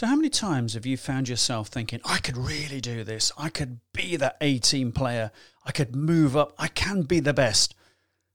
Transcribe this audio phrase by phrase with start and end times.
[0.00, 3.30] So, how many times have you found yourself thinking, I could really do this?
[3.36, 5.30] I could be that A team player.
[5.66, 6.54] I could move up.
[6.58, 7.74] I can be the best.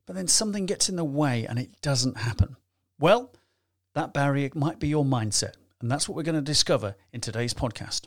[0.06, 2.58] But then something gets in the way and it doesn't happen.
[3.00, 3.34] Well,
[3.96, 5.54] that barrier might be your mindset.
[5.82, 8.02] And that's what we're going to discover in today's podcast.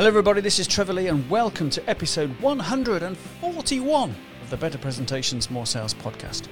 [0.00, 0.40] Hello, everybody.
[0.40, 5.92] This is Trevor Lee, and welcome to episode 141 of the Better Presentations, More Sales
[5.92, 6.48] podcast.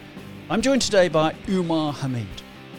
[0.50, 2.26] I'm joined today by Umar Hamid.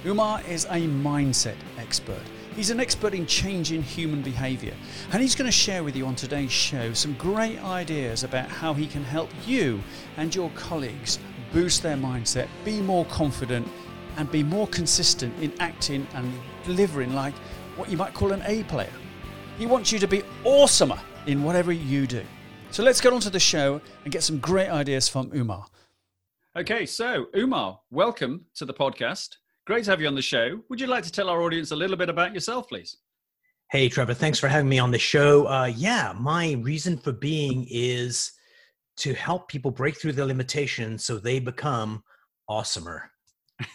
[0.06, 2.22] Umar is a mindset expert.
[2.56, 4.76] He's an expert in changing human behavior,
[5.12, 8.76] and he's going to share with you on today's show some great ideas about how
[8.76, 9.82] he can help you
[10.18, 11.18] and your colleagues
[11.52, 13.68] boost their mindset, be more confident,
[14.18, 16.32] and be more consistent in acting and
[16.64, 17.34] delivering like
[17.76, 18.94] what you might call an A player.
[19.60, 22.24] He wants you to be awesomer in whatever you do.
[22.72, 25.66] So let's get on to the show and get some great ideas from Umar.
[26.58, 29.36] Okay, so Umar, welcome to the podcast.
[29.68, 30.62] Great to have you on the show.
[30.70, 32.96] Would you like to tell our audience a little bit about yourself, please?
[33.70, 35.46] Hey, Trevor, thanks for having me on the show.
[35.48, 38.32] Uh, yeah, my reason for being is
[38.96, 42.02] to help people break through their limitations so they become
[42.50, 43.02] awesomer.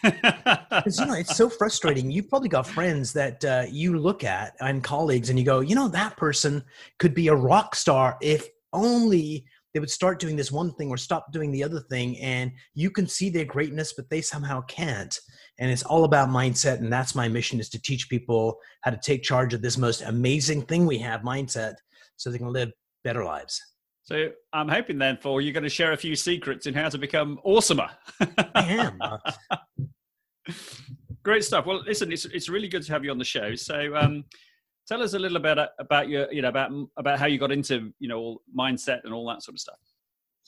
[0.03, 2.09] Because you know it's so frustrating.
[2.09, 5.75] You've probably got friends that uh, you look at and colleagues, and you go, you
[5.75, 6.63] know, that person
[6.99, 10.97] could be a rock star if only they would start doing this one thing or
[10.97, 12.17] stop doing the other thing.
[12.19, 15.17] And you can see their greatness, but they somehow can't.
[15.59, 16.79] And it's all about mindset.
[16.79, 20.01] And that's my mission: is to teach people how to take charge of this most
[20.01, 21.75] amazing thing we have, mindset,
[22.15, 22.71] so they can live
[23.03, 23.61] better lives.
[24.05, 26.97] So I'm hoping then for you're going to share a few secrets in how to
[26.97, 27.89] become awesomer.
[28.53, 28.91] I
[30.47, 30.53] am.
[31.23, 31.65] Great stuff.
[31.65, 33.55] Well, listen, it's it's really good to have you on the show.
[33.55, 34.23] So, um,
[34.87, 37.91] tell us a little bit about your, you know, about about how you got into,
[37.99, 39.79] you know, mindset and all that sort of stuff.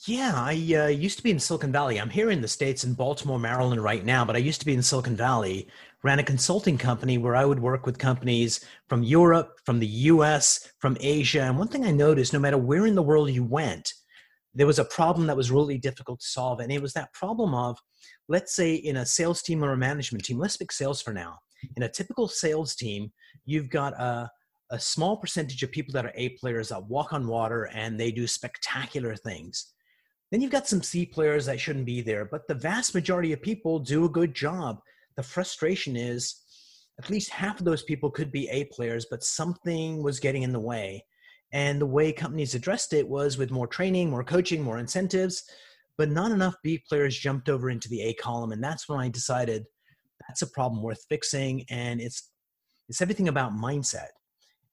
[0.06, 2.00] Yeah, I uh, used to be in Silicon Valley.
[2.00, 4.74] I'm here in the States in Baltimore, Maryland right now, but I used to be
[4.74, 5.66] in Silicon Valley,
[6.02, 10.72] ran a consulting company where I would work with companies from Europe, from the US,
[10.78, 11.42] from Asia.
[11.42, 13.92] And one thing I noticed no matter where in the world you went,
[14.54, 16.60] there was a problem that was really difficult to solve.
[16.60, 17.78] And it was that problem of,
[18.28, 21.38] let's say, in a sales team or a management team, let's pick sales for now.
[21.76, 23.12] In a typical sales team,
[23.44, 24.30] you've got a,
[24.70, 28.12] a small percentage of people that are A players that walk on water and they
[28.12, 29.72] do spectacular things
[30.30, 33.40] then you've got some C players that shouldn't be there, but the vast majority of
[33.40, 34.80] people do a good job.
[35.18, 36.36] The frustration is
[37.00, 40.52] at least half of those people could be A players, but something was getting in
[40.52, 41.04] the way.
[41.52, 45.42] And the way companies addressed it was with more training, more coaching, more incentives,
[45.96, 48.52] but not enough B players jumped over into the A column.
[48.52, 49.64] And that's when I decided
[50.28, 51.64] that's a problem worth fixing.
[51.68, 52.30] And it's
[52.88, 54.10] it's everything about mindset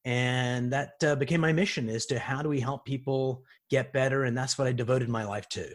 [0.05, 4.23] and that uh, became my mission is to how do we help people get better
[4.23, 5.67] and that's what i devoted my life to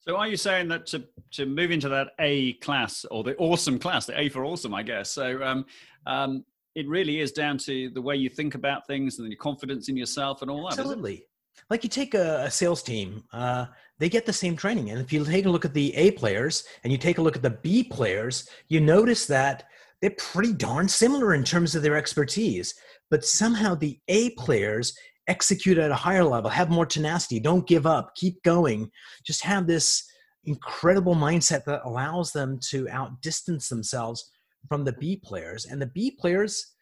[0.00, 3.78] so are you saying that to, to move into that a class or the awesome
[3.78, 5.10] class the a for awesome i guess?
[5.10, 5.66] So um,
[6.06, 6.44] um,
[6.74, 9.96] it really is down to the way you think about things and your confidence in
[9.96, 11.24] yourself and all that absolutely.
[11.70, 13.66] Like you take a, a sales team uh,
[13.98, 16.64] they get the same training and if you take a look at the a players
[16.84, 19.64] and you take a look at the b players you notice that
[20.00, 22.74] they're pretty darn similar in terms of their expertise
[23.10, 24.96] but somehow the A players
[25.28, 28.90] execute at a higher level, have more tenacity, don't give up, keep going,
[29.24, 30.04] just have this
[30.44, 34.30] incredible mindset that allows them to outdistance themselves
[34.68, 35.66] from the B players.
[35.66, 36.74] And the B players,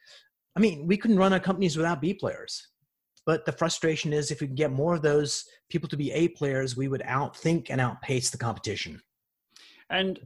[0.57, 2.69] I mean, we couldn't run our companies without B players.
[3.27, 6.29] But the frustration is if we can get more of those people to be A
[6.29, 9.03] players, we would outthink and outpace the competition.
[9.91, 10.21] And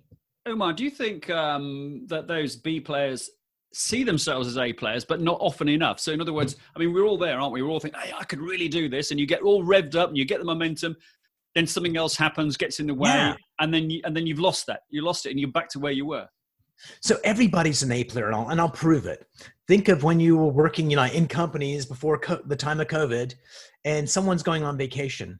[0.47, 3.31] Umar, do you think um, that those B players
[3.72, 6.00] see themselves as A players, but not often enough.
[6.00, 7.62] So, in other words, I mean, we're all there, aren't we?
[7.62, 9.10] We're all thinking, hey, I could really do this.
[9.10, 10.97] And you get all revved up and you get the momentum.
[11.54, 13.34] Then something else happens, gets in the way, yeah.
[13.58, 14.82] and then you, and then you've lost that.
[14.88, 16.28] You lost it, and you're back to where you were.
[17.00, 19.26] So everybody's an A player, and I'll, and I'll prove it.
[19.66, 22.87] Think of when you were working, you know, in companies before co- the time of
[22.87, 23.34] COVID,
[23.84, 25.38] and someone's going on vacation.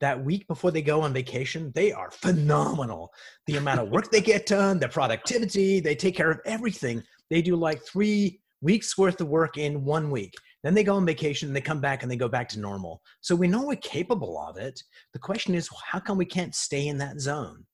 [0.00, 3.14] That week before they go on vacation, they are phenomenal.
[3.46, 7.42] The amount of work they get done, their productivity, they take care of everything they
[7.42, 10.34] do like three weeks worth of work in one week.
[10.62, 13.02] Then they go on vacation and they come back and they go back to normal.
[13.20, 14.82] So we know we're capable of it.
[15.12, 17.64] The question is, how come we can't stay in that zone?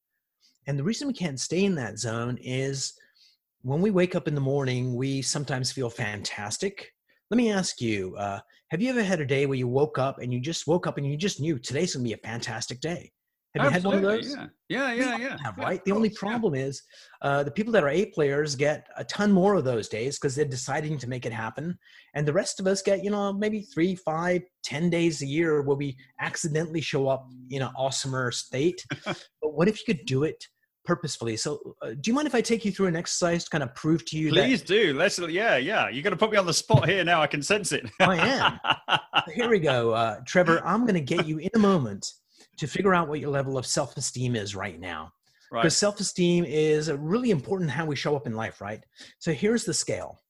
[0.66, 2.93] And the reason we can't stay in that zone is
[3.62, 6.93] when we wake up in the morning, we sometimes feel fantastic.
[7.31, 10.19] Let me ask you uh, have you ever had a day where you woke up
[10.19, 13.12] and you just woke up and you just knew today's gonna be a fantastic day?
[13.54, 14.37] Have Absolutely, you had one of those?
[14.69, 15.19] Yeah, yeah, yeah.
[15.19, 15.37] yeah.
[15.44, 15.84] Have, Yeah, right?
[15.84, 16.28] the only course, yeah.
[16.31, 16.82] problem is
[17.20, 20.34] uh, the people that are A players get a ton more of those days because
[20.34, 21.78] they're deciding to make it happen.
[22.14, 25.60] And the rest of us get, you know, maybe three, five, ten days a year
[25.62, 28.82] where we accidentally show up in an awesomer state.
[29.04, 30.43] but what if you could do it
[30.87, 31.37] purposefully?
[31.37, 33.75] So, uh, do you mind if I take you through an exercise to kind of
[33.75, 34.94] prove to you Please do.
[34.94, 35.19] Let's.
[35.19, 35.90] Yeah, yeah.
[35.90, 37.20] You're going to put me on the spot here now.
[37.20, 37.87] I can sense it.
[38.00, 38.58] I am.
[38.88, 39.02] that?
[39.34, 39.93] Here we go.
[39.93, 42.10] Uh, Trevor, I'm going to get you in a moment
[42.58, 45.12] to figure out what your level of self esteem is right now.
[45.50, 45.62] right.
[45.62, 48.84] because self-esteem is really important how we show up in life right?
[49.19, 50.20] So here's the scale.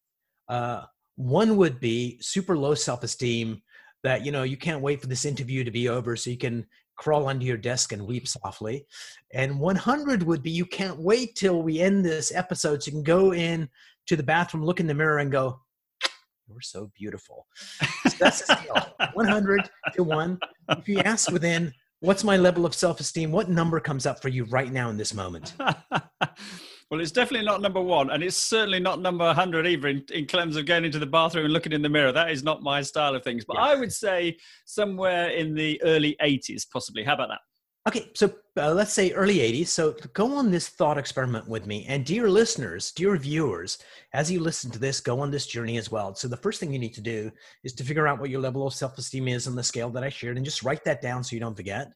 [0.49, 0.83] Uh,
[1.17, 3.63] one would be super low self-esteem
[4.03, 6.67] that you know you can't wait for this interview to be over so you can
[6.97, 8.87] crawl under your desk and weep softly.
[9.33, 13.03] And 100 would be you can't wait till we end this episode so you can
[13.03, 13.69] go in
[14.07, 15.61] to the bathroom look in the mirror and go
[16.49, 17.47] you're so beautiful.
[18.09, 19.11] So that's the scale.
[19.15, 20.39] 100 to 1
[20.71, 21.73] if you ask within
[22.03, 25.15] what's my level of self-esteem what number comes up for you right now in this
[25.15, 25.55] moment
[26.93, 30.27] well, it's definitely not number one, and it's certainly not number 100 either in, in
[30.27, 32.13] terms of going into the bathroom and looking in the mirror.
[32.13, 33.47] That is not my style of things.
[33.47, 33.63] But Yeah.
[33.63, 37.03] I would say somewhere in the early 80s, possibly.
[37.03, 37.41] How about that?
[37.89, 39.69] Okay, so uh, let's say early 80s.
[39.69, 41.85] So go on this thought experiment with me.
[41.89, 43.79] And dear listeners, dear viewers,
[44.13, 46.15] as you listen to this, go on this journey as well.
[46.15, 47.33] So the first thing you need to do
[47.65, 50.05] is to figure out what your level of self esteem is on the scale that
[50.05, 51.89] I shared and just write that down so you don't forget.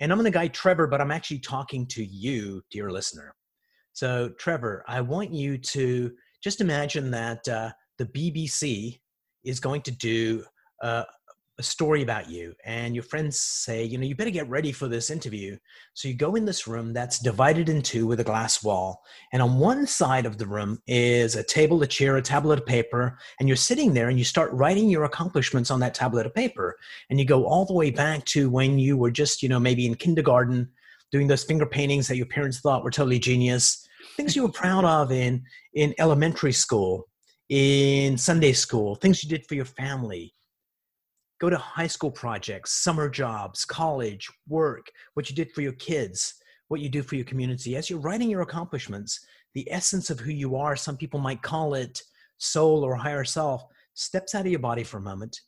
[0.00, 3.34] And I'm going to guide Trevor, but I'm actually talking to you, dear listener.
[3.92, 6.12] So, Trevor, I want you to
[6.42, 9.00] just imagine that uh, the BBC
[9.44, 10.44] is going to do
[10.82, 11.02] uh,
[11.58, 14.86] a story about you and your friends say you know you better get ready for
[14.86, 15.56] this interview.
[15.94, 19.02] So you go in this room that's divided in two with a glass wall
[19.32, 22.66] and on one side of the room is a table a chair a tablet of
[22.66, 26.34] paper and you're sitting there and you start writing your accomplishments on that tablet of
[26.34, 26.76] paper.
[27.10, 29.86] And you go all the way back to when you were just you know maybe
[29.86, 30.68] in kindergarten
[31.10, 33.84] doing those finger paintings that your parents thought were totally genius.
[34.16, 35.42] Things you were proud of in
[35.74, 37.08] in elementary school
[37.48, 40.34] in sunday school things you did for your family
[41.40, 46.34] go to high school projects, summer jobs, college, work, what you did for your kids,
[46.68, 47.76] what you do for your community.
[47.76, 49.24] As you're writing your accomplishments,
[49.54, 52.02] the essence of who you are, some people might call it
[52.38, 53.64] soul or higher self,
[53.94, 55.40] steps out of your body for a moment,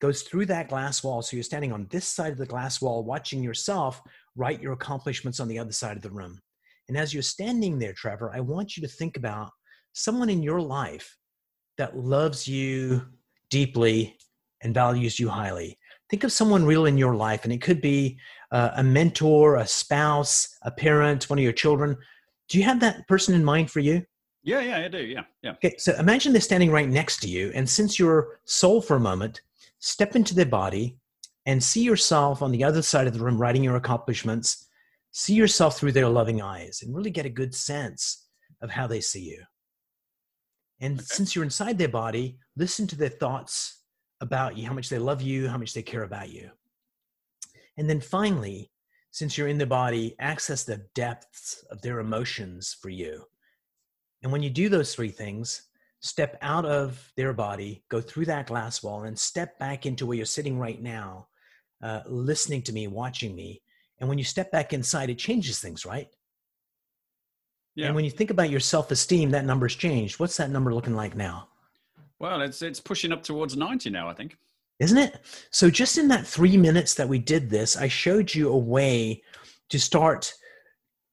[0.00, 1.22] goes through that glass wall.
[1.22, 4.00] So you're standing on this side of the glass wall, watching yourself
[4.36, 6.38] write your accomplishments on the other side of the room.
[6.88, 9.50] And as you're standing there, Trevor, I want you to think about
[9.92, 11.16] someone in your life
[11.78, 13.02] that loves you
[13.50, 14.16] deeply
[14.62, 15.78] and values you highly.
[16.08, 18.18] Think of someone real in your life, and it could be
[18.50, 21.96] uh, a mentor, a spouse, a parent, one of your children.
[22.48, 24.04] Do you have that person in mind for you?
[24.42, 24.98] Yeah, yeah, I do.
[24.98, 25.52] Yeah, yeah.
[25.52, 29.00] Okay, so imagine they're standing right next to you, and since you're soul for a
[29.00, 29.42] moment,
[29.78, 30.96] step into their body
[31.46, 34.66] and see yourself on the other side of the room writing your accomplishments.
[35.12, 38.28] See yourself through their loving eyes and really get a good sense
[38.60, 39.42] of how they see you.
[40.80, 41.04] And Okay.
[41.04, 43.79] since you're inside their body, listen to their thoughts
[44.20, 46.50] about you, how much they love you, how much they care about you.
[47.76, 48.70] And then finally,
[49.10, 53.24] since you're in the body, access the depths of their emotions for you.
[54.22, 55.62] And when you do those three things,
[56.00, 60.16] step out of their body, go through that glass wall, and step back into where
[60.16, 61.28] you're sitting right now,
[61.82, 63.62] uh, listening to me, watching me.
[63.98, 66.08] And when you step back inside, it changes things, right?
[67.74, 67.86] Yeah.
[67.86, 70.18] And when you think about your self esteem, that number's changed.
[70.18, 71.48] What's that number looking like now?
[72.20, 74.36] Well, it's it's pushing up towards 90 now, I think.
[74.78, 75.20] isn't it?
[75.50, 79.22] So, just in that three minutes that we did this, I showed you a way
[79.70, 80.32] to start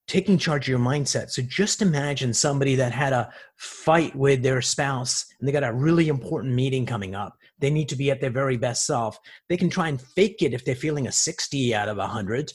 [0.07, 1.31] taking charge of your mindset.
[1.31, 5.73] So, just imagine somebody that had a fight with their spouse and they got a
[5.73, 7.37] really important meeting coming up.
[7.59, 9.17] They need to be at their very best self.
[9.47, 12.51] They can try and fake it if they're feeling a 60 out of 100.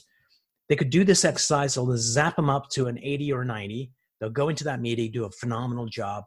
[0.69, 3.91] They could do this exercise, they'll zap them up to an 80 or 90.
[4.19, 6.23] They'll go into that meeting, do a phenomenal job.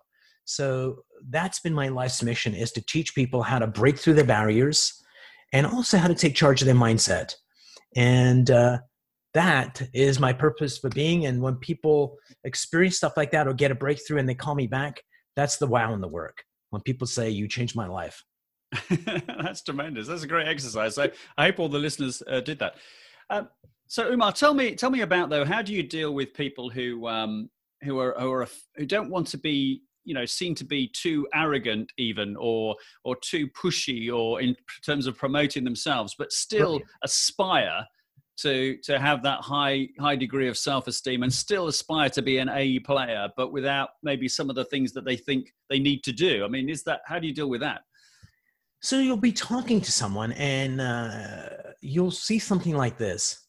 [0.46, 4.24] So that's been my life's mission is to teach people how to break through their
[4.24, 5.02] barriers
[5.52, 7.34] and also how to take charge of their mindset.
[7.96, 8.78] And uh,
[9.34, 11.26] that is my purpose for being.
[11.26, 14.66] And when people experience stuff like that or get a breakthrough and they call me
[14.66, 15.02] back,
[15.34, 16.44] that's the wow in the work.
[16.70, 18.22] When people say, You changed my life.
[18.88, 20.08] That's tremendous.
[20.08, 20.96] That's a great exercise.
[20.96, 22.74] So I hope all the listeners uh, did that.
[23.30, 23.48] Um,
[23.86, 25.44] so Umar, tell me, tell me about though.
[25.44, 27.48] How do you deal with people who um,
[27.82, 31.26] who are who are who don't want to be you know seen to be too
[31.34, 36.86] arrogant even or or too pushy or in terms of promoting themselves but still Right.
[37.04, 37.84] aspire
[38.38, 42.48] to to have that high high degree of self-esteem and still aspire to be an
[42.48, 46.12] A player but without maybe some of the things that they think they need to
[46.12, 47.80] do i mean is that how do you deal with that
[48.82, 51.48] So you'll be talking to someone and uh,
[51.80, 53.46] you'll see something like this.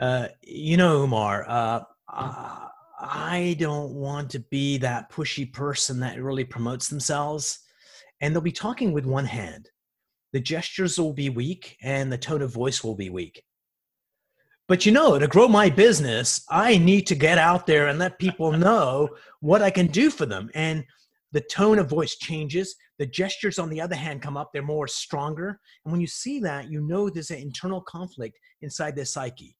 [0.00, 1.80] uh, you know, Umar, uh,
[3.00, 7.60] I don't want to be that pushy person that really promotes themselves.
[8.20, 9.70] And they'll be talking with one hand.
[10.32, 13.42] The gestures will be weak and the tone of voice will be weak.
[14.68, 18.18] But you know, to grow my business, I need to get out there and let
[18.18, 19.08] people know
[19.40, 20.50] what I can do for them.
[20.54, 20.84] And
[21.32, 22.76] the tone of voice changes.
[22.98, 24.50] The gestures, on the other hand, come up.
[24.52, 25.58] They're more stronger.
[25.84, 29.56] And when you see that, you know there's an internal conflict inside their psyche.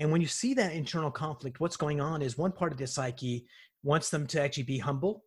[0.00, 2.86] And when you see that internal conflict, what's going on is one part of their
[2.86, 3.46] psyche
[3.82, 5.24] wants them to actually be humble,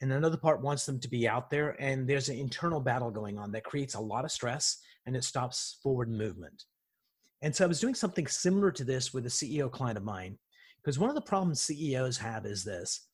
[0.00, 1.70] and another part wants them to be out there.
[1.80, 5.24] And there's an internal battle going on that creates a lot of stress and it
[5.24, 6.64] stops forward movement.
[7.42, 10.38] And so I was doing something similar to this with a CEO client of mine,
[10.82, 13.06] because one of the problems CEOs have is this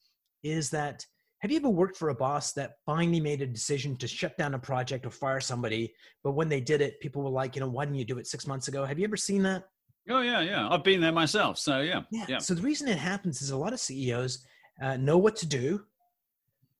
[0.42, 1.04] is that
[1.40, 4.54] have you ever worked for a boss that finally made a decision to shut down
[4.54, 7.68] a project or fire somebody, but when they did it, people were like, you know,
[7.68, 8.84] why didn't you do it six months ago?
[8.84, 9.64] Have you ever seen that?
[10.08, 10.68] Oh yeah, yeah.
[10.68, 11.58] I've been there myself.
[11.58, 12.26] So yeah, yeah.
[12.28, 12.38] yeah.
[12.38, 14.44] So the reason it happens is a lot of CEOs
[14.82, 15.82] uh, know what to do,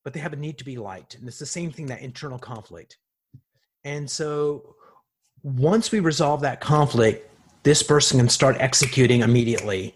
[0.02, 2.38] but they have a need to be liked, and it's the same thing that internal
[2.38, 2.98] conflict.
[3.84, 4.74] And so
[5.42, 7.30] once we resolve that conflict,
[7.62, 9.94] this person can start executing immediately,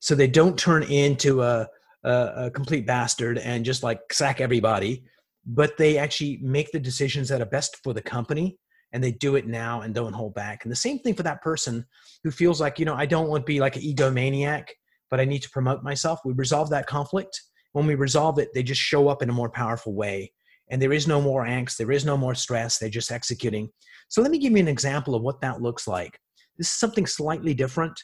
[0.00, 1.68] so they don't turn into a,
[2.04, 5.04] a, a complete bastard and just like sack everybody,
[5.46, 8.58] but they actually make the decisions that are best for the company
[8.92, 10.64] and they do it now and don't hold back.
[10.64, 11.84] And the same thing for that person
[12.24, 14.68] who feels like, you know, I don't want to be like an egomaniac,
[15.10, 16.20] but I need to promote myself.
[16.24, 17.40] We resolve that conflict.
[17.72, 20.32] When we resolve it, they just show up in a more powerful way.
[20.70, 23.70] And there is no more angst, there is no more stress, they're just executing.
[24.08, 26.18] So let me give you an example of what that looks like.
[26.58, 27.98] This is something slightly different.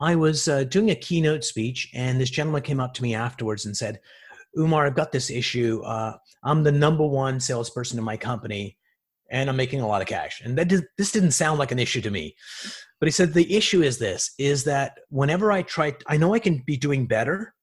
[0.00, 3.66] I was uh, doing a keynote speech, and this gentleman came up to me afterwards
[3.66, 4.00] and said,
[4.56, 5.82] Umar, I've got this issue.
[5.84, 8.78] Uh, I'm the number one salesperson in my company
[9.30, 10.40] and I'm making a lot of cash.
[10.42, 12.34] And that did, this didn't sound like an issue to me.
[13.00, 16.40] But he said the issue is this is that whenever I try I know I
[16.40, 17.54] can be doing better,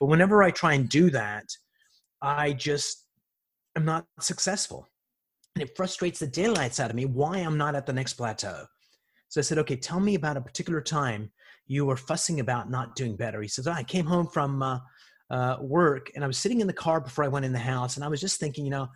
[0.00, 1.44] but whenever I try and do that,
[2.22, 3.04] I just
[3.76, 4.88] am not successful.
[5.54, 8.64] And it frustrates the daylights out of me why I'm not at the next plateau.
[9.28, 11.30] So I said, okay, tell me about a particular time
[11.66, 13.42] you were fussing about not doing better.
[13.42, 14.78] He says, oh, I came home from uh,
[15.30, 17.96] uh, work and I was sitting in the car before I went in the house
[17.96, 18.88] and I was just thinking, you know,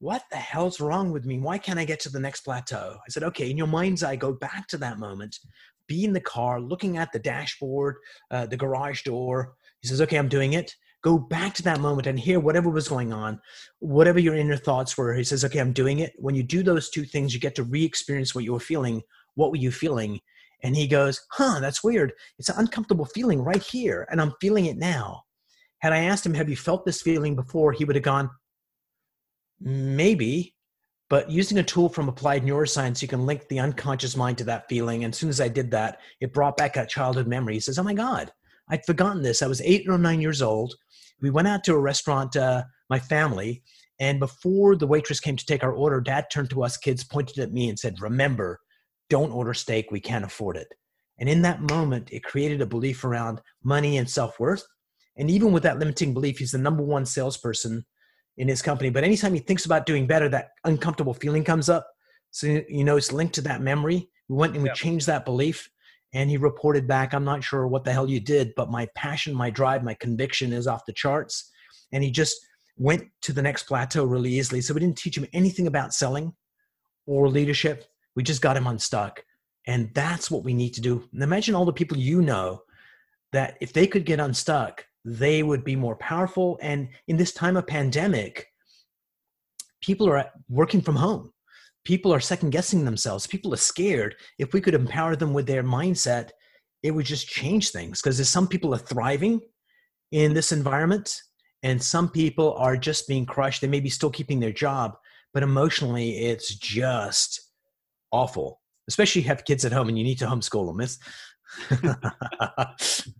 [0.00, 1.38] what the hell's wrong with me?
[1.38, 2.96] Why can't I get to the next plateau?
[3.06, 5.38] I said, okay, in your mind's eye, go back to that moment,
[5.86, 7.96] be in the car, looking at the dashboard,
[8.30, 9.54] uh, the garage door.
[9.82, 10.74] He says, okay, I'm doing it.
[11.02, 13.40] Go back to that moment and hear whatever was going on,
[13.78, 15.14] whatever your inner thoughts were.
[15.14, 16.12] He says, okay, I'm doing it.
[16.16, 19.02] When you do those two things, you get to re experience what you were feeling.
[19.34, 20.20] What were you feeling?
[20.62, 22.12] And he goes, huh, that's weird.
[22.38, 25.22] It's an uncomfortable feeling right here, and I'm feeling it now.
[25.78, 27.72] Had I asked him, have you felt this feeling before?
[27.72, 28.28] He would have gone,
[29.60, 30.54] Maybe,
[31.08, 34.68] but using a tool from applied neuroscience, you can link the unconscious mind to that
[34.68, 35.04] feeling.
[35.04, 37.54] And as soon as I did that, it brought back a childhood memory.
[37.54, 38.32] He says, Oh my God,
[38.68, 39.42] I'd forgotten this.
[39.42, 40.74] I was eight or nine years old.
[41.20, 43.62] We went out to a restaurant, uh, my family,
[44.00, 47.38] and before the waitress came to take our order, dad turned to us kids, pointed
[47.38, 48.58] at me, and said, Remember,
[49.10, 49.90] don't order steak.
[49.90, 50.68] We can't afford it.
[51.18, 54.66] And in that moment, it created a belief around money and self worth.
[55.16, 57.84] And even with that limiting belief, he's the number one salesperson
[58.36, 58.90] in his company.
[58.90, 61.86] But anytime he thinks about doing better, that uncomfortable feeling comes up.
[62.30, 64.08] So you know it's linked to that memory.
[64.28, 65.68] We went and we changed that belief.
[66.12, 69.32] And he reported back, I'm not sure what the hell you did, but my passion,
[69.32, 71.50] my drive, my conviction is off the charts.
[71.92, 72.36] And he just
[72.76, 74.60] went to the next plateau really easily.
[74.60, 76.32] So we didn't teach him anything about selling
[77.06, 77.84] or leadership.
[78.16, 79.24] We just got him unstuck.
[79.66, 81.04] And that's what we need to do.
[81.12, 82.62] And imagine all the people you know
[83.32, 86.58] that if they could get unstuck, they would be more powerful.
[86.62, 88.46] And in this time of pandemic,
[89.82, 91.32] people are working from home.
[91.84, 93.26] People are second guessing themselves.
[93.26, 94.14] People are scared.
[94.38, 96.30] If we could empower them with their mindset,
[96.82, 99.40] it would just change things because some people are thriving
[100.12, 101.14] in this environment
[101.62, 103.60] and some people are just being crushed.
[103.60, 104.96] They may be still keeping their job,
[105.32, 107.40] but emotionally, it's just
[108.12, 108.60] awful.
[108.88, 110.80] Especially if you have kids at home and you need to homeschool them.
[110.80, 110.98] It's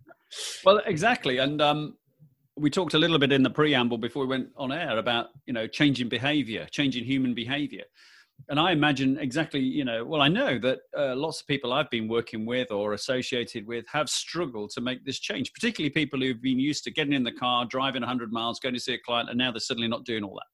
[0.65, 1.97] well, exactly, and um,
[2.57, 5.53] we talked a little bit in the preamble before we went on air about you
[5.53, 7.83] know changing behaviour, changing human behaviour,
[8.49, 11.89] and I imagine exactly you know well I know that uh, lots of people I've
[11.89, 16.41] been working with or associated with have struggled to make this change, particularly people who've
[16.41, 19.29] been used to getting in the car, driving 100 miles, going to see a client,
[19.29, 20.47] and now they're suddenly not doing all that.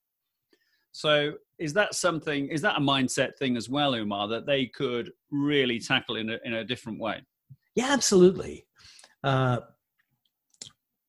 [0.92, 2.48] So is that something?
[2.48, 6.38] Is that a mindset thing as well, Umar, that they could really tackle in a,
[6.44, 7.22] in a different way?
[7.76, 8.66] Yeah, absolutely.
[9.28, 9.60] Uh,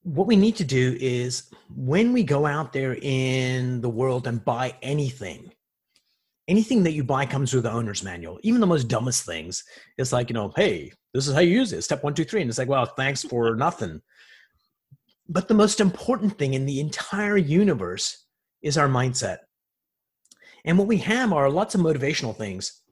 [0.02, 4.44] what we need to do is when we go out there in the world and
[4.44, 5.52] buy anything,
[6.48, 8.40] anything that you buy comes with the owner's manual.
[8.42, 9.62] Even the most dumbest things.
[9.98, 11.82] It's like, you know, hey, this is how you use it.
[11.82, 12.40] Step one, two, three.
[12.40, 14.02] And it's like, well, thanks for nothing.
[15.28, 18.26] But the most important thing in the entire universe
[18.62, 19.38] is our mindset.
[20.64, 22.82] And what we have are lots of motivational things.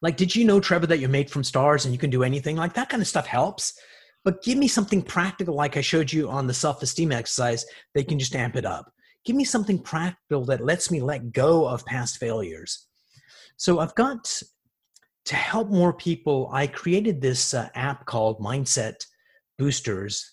[0.00, 2.56] Like, did you know, Trevor, that you're made from stars and you can do anything?
[2.56, 3.74] Like, that kind of stuff helps.
[4.24, 8.04] But give me something practical, like I showed you on the self esteem exercise, They
[8.04, 8.92] can just amp it up.
[9.24, 12.86] Give me something practical that lets me let go of past failures.
[13.56, 14.42] So I've got
[15.26, 16.48] to help more people.
[16.52, 19.06] I created this uh, app called Mindset
[19.58, 20.32] Boosters,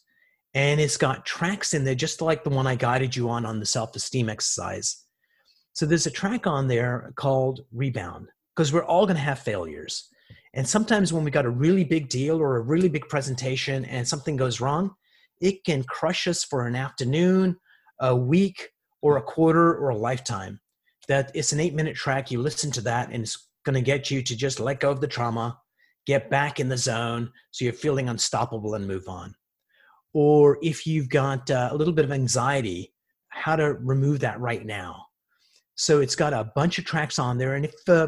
[0.53, 3.59] and it's got tracks in there, just like the one I guided you on on
[3.59, 5.03] the self esteem exercise.
[5.73, 10.09] So there's a track on there called Rebound, because we're all going to have failures.
[10.57, 14.07] And sometimes when we got a really big deal or a really big presentation and
[14.07, 14.95] something goes wrong,
[15.39, 17.57] it can crush us for an afternoon,
[18.01, 18.69] a week,
[19.03, 20.59] or a quarter or a lifetime.
[21.07, 22.31] That it's an eight minute track.
[22.31, 24.99] You listen to that, and it's going to get you to just let go of
[24.99, 25.59] the trauma,
[26.07, 29.35] get back in the zone so you're feeling unstoppable and move on.
[30.15, 32.91] Or if you've got uh, a little bit of anxiety,
[33.29, 35.05] how to remove that right now.
[35.75, 37.53] So it's got a bunch of tracks on there.
[37.53, 38.07] And if uh,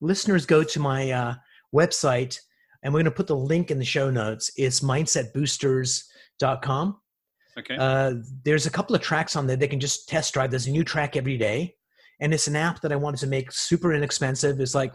[0.00, 1.34] listeners go to my uh,
[1.76, 2.38] website,
[2.82, 7.00] and we're going to put the link in the show notes, it's mindsetboosters.com.
[7.58, 7.76] Okay.
[7.76, 8.14] Uh,
[8.44, 10.50] there's a couple of tracks on there they can just test drive.
[10.50, 11.74] There's a new track every day,
[12.20, 14.60] and it's an app that I wanted to make super inexpensive.
[14.60, 14.92] It's like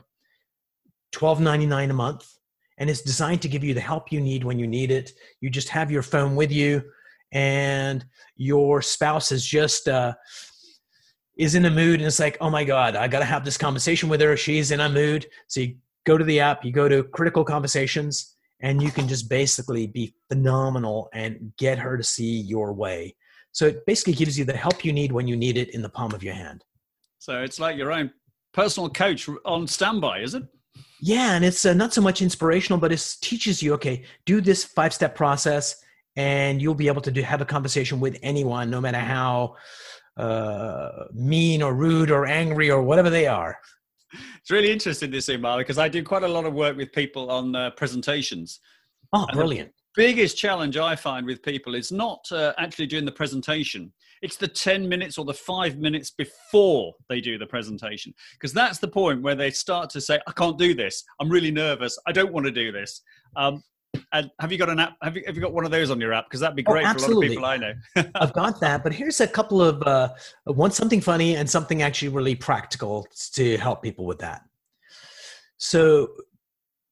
[1.14, 2.32] $12.99 a month,
[2.78, 5.12] and it's designed to give you the help you need when you need it.
[5.40, 6.84] You just have your phone with you,
[7.32, 10.14] and your spouse is just uh,
[11.38, 13.58] is in a mood, and it's like, oh my god, I got to have this
[13.58, 14.38] conversation with her.
[14.38, 18.36] She's in a mood, so you go to the app, you go to Critical Conversations
[18.62, 23.16] and you can just basically be phenomenal and get her to see your way.
[23.52, 25.90] So it basically gives you the help you need when you need it in the
[25.90, 26.64] palm of your hand.
[27.20, 28.12] So it's like your own
[28.54, 30.44] personal coach on standby, is it?
[31.02, 34.64] Yeah, and it's uh, not so much inspirational, but it teaches you okay, do this
[34.64, 35.84] five step process,
[36.16, 39.56] and you'll be able to do, have a conversation with anyone, no matter how
[40.18, 43.58] uh, mean or rude or angry or whatever they are
[44.14, 47.30] it's really interesting this Umar because I do quite a lot of work with people
[47.32, 48.60] on uh, presentations.
[49.14, 49.72] Oh, brilliant.
[49.96, 53.92] biggest challenge I find with people is not uh, actually doing the presentation.
[54.22, 58.14] It's the 10 minutes or the five minutes before they do the presentation.
[58.34, 61.04] Because that's the point where they start to say, I can't do this.
[61.20, 61.98] I'm really nervous.
[62.08, 63.02] I don't want to do this.
[63.36, 63.64] Um,
[64.14, 64.98] and have you got an app?
[65.02, 66.26] Have you, have you got one of those on your app?
[66.26, 67.74] Because that'd be oh, great oh, for a lot of people I know.
[68.16, 70.10] I've got that, but here's a couple of uh,
[70.46, 74.42] one something funny and something actually really practical to help people with that.
[75.58, 76.10] So,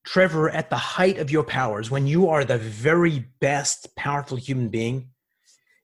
[0.04, 4.68] Trevor, at the height of your powers, when you are the very best powerful human
[4.68, 5.08] being,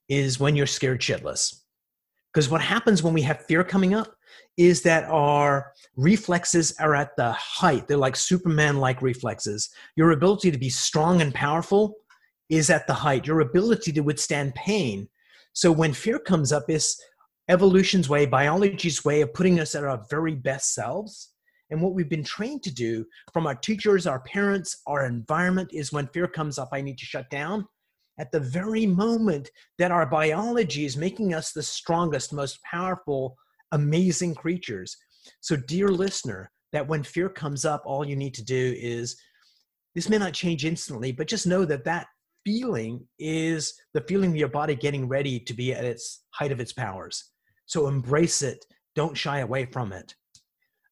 [0.09, 1.61] is when you're scared shitless.
[2.37, 4.15] Because what happens when we have fear coming up
[4.59, 7.89] is that our reflexes are at the height.
[7.89, 9.71] They're like Superman like reflexes.
[9.97, 11.95] Your ability to be strong and powerful
[12.51, 13.27] is at the height.
[13.27, 15.09] Your ability to withstand pain.
[15.55, 17.01] So when fear comes up, is
[17.49, 21.31] evolution's way, biology's way of putting us at our very best selves.
[21.71, 25.91] And what we've been trained to do from our teachers, our parents, our environment is
[25.91, 27.67] when fear comes up, I need to shut down.
[28.19, 33.37] At the very moment that our biology is making us the strongest, most powerful,
[33.73, 34.97] amazing creatures.
[35.41, 39.17] So, dear listener, that when fear comes up, all you need to do is
[39.95, 42.07] this may not change instantly, but just know that that
[42.45, 46.61] feeling is the feeling of your body getting ready to be at its height of
[46.61, 47.33] its powers.
[47.67, 50.15] So, embrace it, don't shy away from it.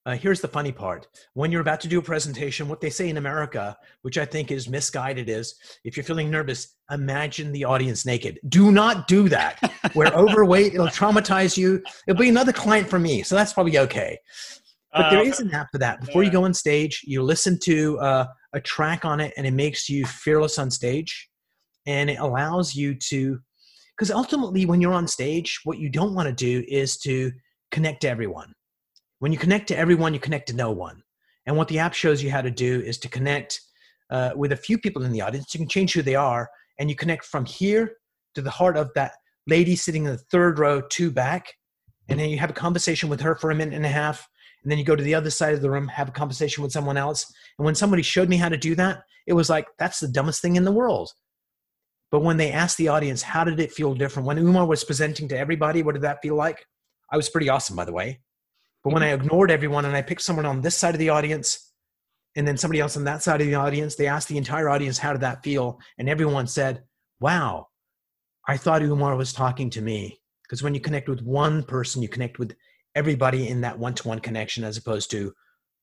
[0.06, 1.06] Uh, here's the funny part.
[1.32, 4.50] When you're about to do a presentation, what they say in America, which I think
[4.50, 8.38] is misguided, is if you're feeling nervous, imagine the audience naked.
[8.48, 9.58] Do not do that.
[9.94, 11.82] We're overweight, it'll traumatize you.
[12.06, 14.18] It'll be another client for me, so that's probably okay.
[14.92, 16.02] But there uh, an app for that.
[16.02, 19.52] Before you go on stage, you listen to uh, a track on it, and it
[19.52, 21.30] makes you fearless on stage.
[21.86, 23.40] And it allows you to,
[23.96, 27.32] because ultimately, when you're on stage, what you don't want to do is to
[27.70, 28.54] connect to everyone
[29.24, 31.02] when you connect to everyone, you connect to no one.
[31.46, 33.58] And what the app shows you how to do is to connect
[34.10, 35.54] uh, with a few people in the audience.
[35.54, 37.96] You can change who they are, and you connect from here
[38.34, 39.12] to the heart of that
[39.46, 41.54] lady sitting in the third row, two back.
[42.10, 44.28] And then you have a conversation with her for a minute and a half.
[44.62, 46.72] And then you go to the other side of the room, have a conversation with
[46.72, 47.24] someone else.
[47.58, 50.42] And when somebody showed me how to do that, it was like, that's the dumbest
[50.42, 51.12] thing in the world.
[52.10, 54.26] But when they asked the audience, how did it feel different?
[54.26, 56.66] When Umar was presenting to everybody, what did that feel like?
[57.10, 58.20] I was pretty awesome, by the way.
[58.84, 61.72] But when I ignored everyone and I picked someone on this side of the audience
[62.36, 64.98] and then somebody else on that side of the audience, they asked the entire audience,
[64.98, 65.80] how did that feel?
[65.98, 66.82] And everyone said,
[67.18, 67.68] wow,
[68.46, 70.20] I thought Umar was talking to me.
[70.42, 72.54] Because when you connect with one person, you connect with
[72.94, 75.32] everybody in that one-to-one connection as opposed to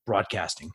[0.06, 0.70] broadcasting.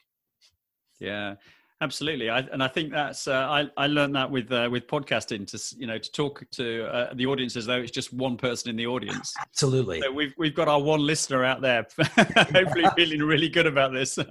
[0.98, 1.36] Yeah,
[1.80, 2.30] absolutely.
[2.30, 5.76] I, and I think that's uh, I I learned that with uh, with podcasting to
[5.78, 8.76] you know to talk to uh, the audience as though it's just one person in
[8.76, 9.34] the audience.
[9.40, 10.00] Absolutely.
[10.00, 14.18] So we've we've got our one listener out there, hopefully feeling really good about this.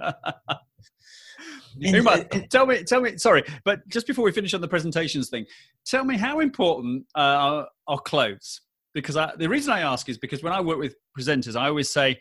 [1.82, 3.18] And, tell me, tell me.
[3.18, 5.44] Sorry, but just before we finish on the presentations thing,
[5.84, 8.62] tell me how important uh, are, are clothes?
[8.94, 11.90] Because I, the reason I ask is because when I work with presenters, I always
[11.90, 12.18] say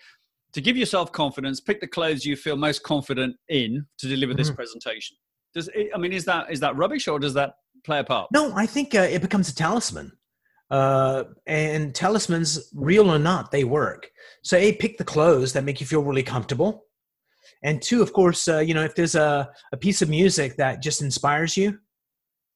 [0.55, 4.47] to give yourself confidence, pick the clothes you feel most confident in to deliver this
[4.47, 4.55] mm-hmm.
[4.55, 5.17] presentation.
[5.53, 8.29] Does it, I mean is that is that rubbish or does that play a part?
[8.31, 10.11] No, I think uh, it becomes a talisman.
[10.71, 14.09] Uh, and talismans, real or not, they work.
[14.41, 16.85] So, a pick the clothes that make you feel really comfortable
[17.63, 20.81] and two of course uh, you know if there's a, a piece of music that
[20.81, 21.77] just inspires you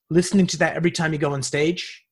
[0.08, 2.04] listening to that every time you go on stage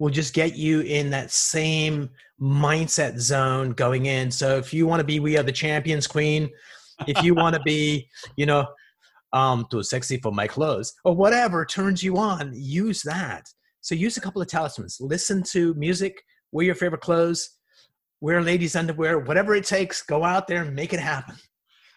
[0.00, 2.10] will just get you in that same
[2.40, 4.30] mindset zone going in.
[4.32, 6.50] So if you want to be we are the champions queen
[7.06, 8.66] if you want to be you know
[9.32, 13.46] um too sexy for my clothes or whatever turns you on use that.
[13.82, 14.98] So use a couple of talismans.
[15.00, 16.20] Listen to music
[16.52, 17.58] wear your favorite clothes
[18.20, 21.36] wear ladies underwear whatever it takes go out there and make it happen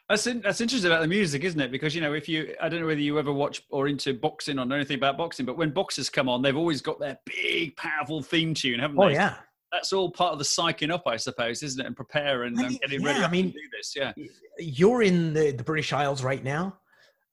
[0.09, 1.71] that's in, that's interesting about the music, isn't it?
[1.71, 4.59] Because you know, if you, I don't know whether you ever watch or into boxing
[4.59, 7.75] or know anything about boxing, but when boxers come on, they've always got their big,
[7.77, 9.15] powerful theme tune, haven't oh, they?
[9.15, 9.35] Oh yeah.
[9.71, 11.87] That's all part of the psyching up, I suppose, isn't it?
[11.87, 13.93] And prepare and, I mean, and getting yeah, ready I mean, to do this.
[13.95, 14.11] Yeah.
[14.59, 16.77] You're in the, the British Isles right now.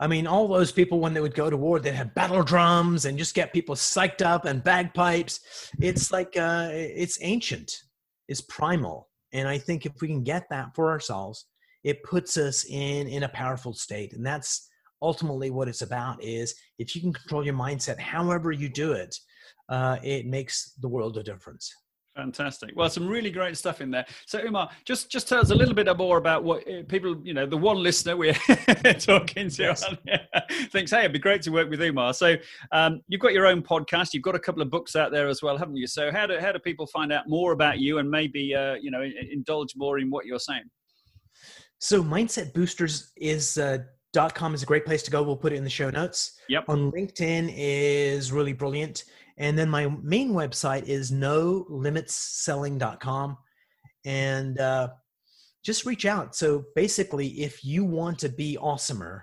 [0.00, 3.04] I mean, all those people when they would go to war, they'd have battle drums
[3.04, 5.40] and just get people psyched up and bagpipes.
[5.78, 7.70] It's like uh, it's ancient,
[8.26, 11.44] it's primal, and I think if we can get that for ourselves,
[11.84, 14.68] it puts us in in a powerful state and that's
[15.02, 19.16] ultimately what it's about is if you can control your mindset however you do it
[19.68, 21.72] uh, it makes the world a difference
[22.16, 22.72] Fantastic.
[22.74, 24.04] Well, some really great stuff in there.
[24.26, 27.32] So, Umar, just just tell us a little bit more about what uh, people, you
[27.32, 28.34] know, the one listener we're
[28.98, 29.84] talking to yes.
[30.70, 32.12] thinks, hey, it'd be great to work with Umar.
[32.12, 32.34] So,
[32.72, 34.12] um, you've got your own podcast.
[34.12, 35.86] You've got a couple of books out there as well, haven't you?
[35.86, 38.90] So, how do how do people find out more about you and maybe, uh, you
[38.90, 40.64] know, indulge more in what you're saying?
[41.80, 43.78] So Mindset Boosters is uh,
[44.12, 45.22] dot com is a great place to go.
[45.22, 46.38] We'll put it in the show notes.
[46.48, 46.64] Yep.
[46.68, 49.04] On LinkedIn is really brilliant.
[49.38, 53.38] And then my main website is no limits selling.com.
[54.04, 54.88] And uh,
[55.64, 56.36] just reach out.
[56.36, 59.22] So basically, if you want to be awesomer,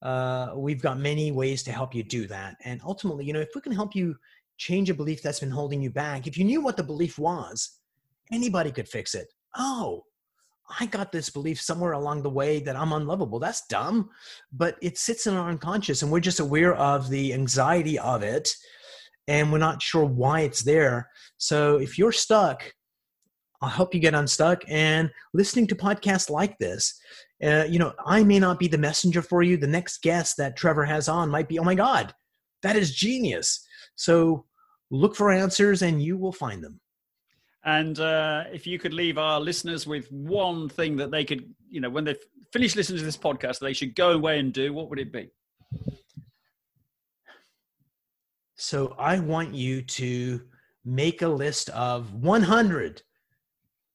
[0.00, 2.56] uh, we've got many ways to help you do that.
[2.64, 4.16] And ultimately, you know, if we can help you
[4.56, 7.78] change a belief that's been holding you back, if you knew what the belief was,
[8.32, 9.26] anybody could fix it.
[9.56, 10.04] Oh,
[10.78, 13.38] I got this belief somewhere along the way that I'm unlovable.
[13.38, 14.10] That's dumb,
[14.52, 18.48] but it sits in our unconscious and we're just aware of the anxiety of it
[19.26, 21.08] and we're not sure why it's there.
[21.38, 22.72] So if you're stuck,
[23.62, 26.98] I'll help you get unstuck and listening to podcasts like this.
[27.42, 29.56] Uh, you know, I may not be the messenger for you.
[29.56, 32.14] The next guest that Trevor has on might be, oh my God,
[32.62, 33.66] that is genius.
[33.96, 34.46] So
[34.90, 36.80] look for answers and you will find them.
[37.64, 41.80] And uh, if you could leave our listeners with one thing that they could, you
[41.80, 42.16] know, when they
[42.52, 45.28] finish listening to this podcast, they should go away and do, what would it be?
[48.56, 50.42] So I want you to
[50.84, 53.02] make a list of 100,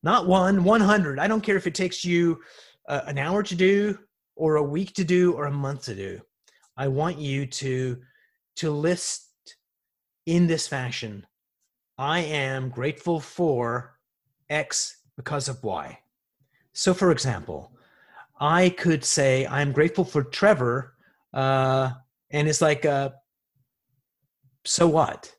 [0.03, 1.19] not one, 100.
[1.19, 2.39] I don't care if it takes you
[2.87, 3.97] uh, an hour to do,
[4.35, 6.19] or a week to do, or a month to do.
[6.77, 8.01] I want you to
[8.57, 9.27] to list
[10.25, 11.25] in this fashion
[11.97, 13.97] I am grateful for
[14.49, 15.99] X because of Y.
[16.73, 17.71] So, for example,
[18.39, 20.93] I could say I'm grateful for Trevor,
[21.33, 21.91] uh,
[22.31, 23.11] and it's like, uh,
[24.65, 25.33] so what?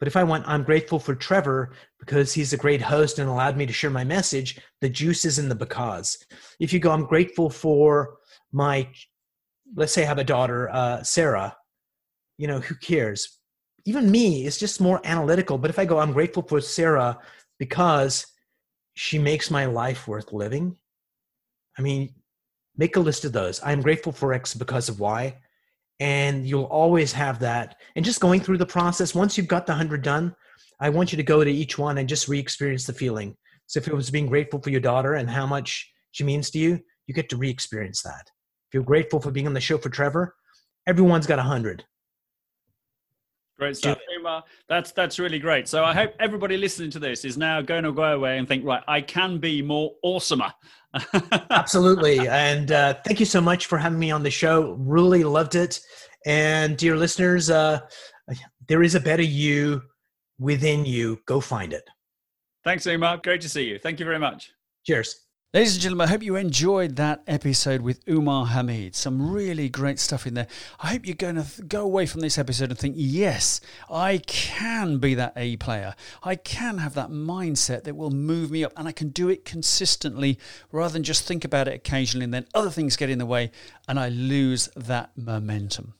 [0.00, 3.56] But if I want, I'm grateful for Trevor because he's a great host and allowed
[3.56, 6.18] me to share my message, the juice is in the because.
[6.58, 8.16] If you go, I'm grateful for
[8.50, 8.88] my,
[9.76, 11.54] let's say I have a daughter, uh, Sarah,
[12.38, 13.39] you know, who cares?
[13.84, 15.58] Even me is just more analytical.
[15.58, 17.18] But if I go, I'm grateful for Sarah
[17.58, 18.26] because
[18.94, 20.76] she makes my life worth living.
[21.78, 22.14] I mean,
[22.76, 23.60] make a list of those.
[23.64, 25.36] I'm grateful for X because of Y.
[26.00, 27.76] And you'll always have that.
[27.94, 30.34] And just going through the process, once you've got the 100 done,
[30.80, 33.36] I want you to go to each one and just re experience the feeling.
[33.66, 36.58] So if it was being grateful for your daughter and how much she means to
[36.58, 38.30] you, you get to re experience that.
[38.68, 40.34] If you're grateful for being on the show for Trevor,
[40.86, 41.84] everyone's got a 100.
[43.60, 44.42] Great stuff, Umar.
[44.70, 45.68] That's that's really great.
[45.68, 48.64] So I hope everybody listening to this is now going to go away and think,
[48.64, 50.50] right, I can be more awesomer.
[51.50, 54.72] Absolutely, and uh, thank you so much for having me on the show.
[54.80, 55.78] Really loved it.
[56.24, 57.80] And dear listeners, uh,
[58.66, 59.82] there is a better you
[60.38, 61.20] within you.
[61.26, 61.84] Go find it.
[62.64, 63.18] Thanks, Umar.
[63.18, 63.78] Great to see you.
[63.78, 64.50] Thank you very much.
[64.86, 65.29] Cheers.
[65.52, 68.94] Ladies and gentlemen, I hope you enjoyed that episode with Umar Hamid.
[68.94, 70.46] Some really great stuff in there.
[70.78, 73.60] I hope you're going to th- go away from this episode and think, yes,
[73.90, 75.96] I can be that A player.
[76.22, 79.44] I can have that mindset that will move me up and I can do it
[79.44, 80.38] consistently
[80.70, 83.50] rather than just think about it occasionally and then other things get in the way
[83.88, 85.94] and I lose that momentum.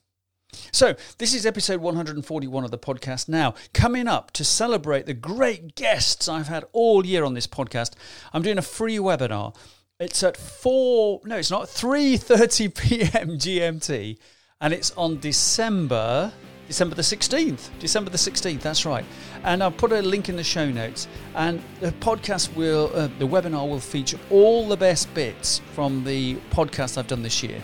[0.73, 3.29] So, this is episode 141 of the podcast.
[3.29, 7.95] Now, coming up to celebrate the great guests I've had all year on this podcast,
[8.33, 9.55] I'm doing a free webinar.
[9.99, 13.39] It's at 4 no, it's not 3:30 p.m.
[13.39, 14.17] GMT
[14.61, 16.33] and it's on December
[16.71, 17.69] December the 16th.
[17.81, 19.05] December the 16th, that's right.
[19.43, 21.09] And I'll put a link in the show notes.
[21.35, 26.37] And the podcast will, uh, the webinar will feature all the best bits from the
[26.53, 27.61] podcast I've done this year.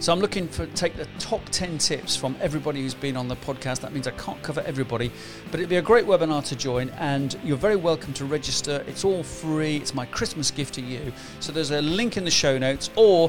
[0.00, 3.34] So I'm looking for take the top 10 tips from everybody who's been on the
[3.34, 3.80] podcast.
[3.80, 5.10] That means I can't cover everybody,
[5.50, 8.84] but it'd be a great webinar to join and you're very welcome to register.
[8.86, 9.78] It's all free.
[9.78, 11.12] It's my Christmas gift to you.
[11.40, 13.28] So there's a link in the show notes or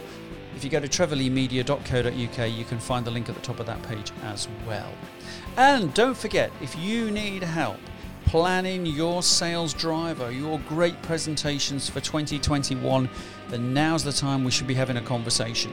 [0.55, 3.81] if you go to trevorleemedia.co.uk, you can find the link at the top of that
[3.81, 4.93] page as well.
[5.57, 7.79] And don't forget, if you need help
[8.25, 13.09] planning your sales driver, your great presentations for 2021,
[13.47, 15.71] then now's the time we should be having a conversation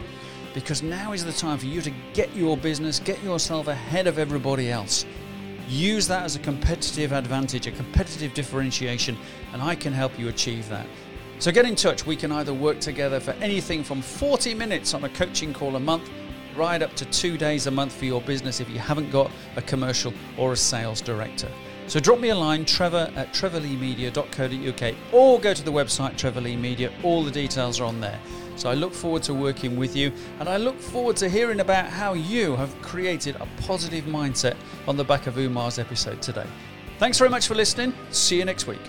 [0.57, 4.19] because now is the time for you to get your business, get yourself ahead of
[4.19, 5.05] everybody else.
[5.69, 9.19] Use that as a competitive advantage, a competitive differentiation,
[9.53, 10.87] and I can help you achieve that.
[11.41, 12.07] So get in touch.
[12.07, 15.81] We can either work together for anything from 40 minutes on a coaching call a
[15.81, 16.09] month,
[16.57, 19.63] right up to two days a month for your business if you haven't got a
[19.63, 21.51] commercial or a sales director.
[21.89, 26.57] So drop me a line, trevor at trevorleemedia.co.uk, or go to the website Trevor Lee
[26.57, 26.93] Media.
[27.05, 28.19] All the details are on there.
[28.57, 31.87] So I look forward to working with you and I look forward to hearing about
[31.87, 34.57] how you have created a positive mindset
[34.89, 36.47] on the back of Umar's episode today.
[36.99, 37.93] Thanks very much for listening.
[38.11, 38.81] See you next week.